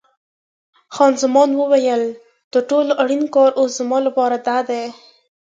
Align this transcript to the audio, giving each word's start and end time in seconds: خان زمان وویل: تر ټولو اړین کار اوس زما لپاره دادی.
خان 0.93 1.13
زمان 1.23 1.49
وویل: 1.55 2.03
تر 2.51 2.61
ټولو 2.69 2.91
اړین 3.01 3.23
کار 3.35 3.51
اوس 3.59 3.71
زما 3.79 3.97
لپاره 4.07 4.35
دادی. 4.47 4.83